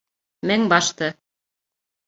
[0.51, 1.11] Мең башты!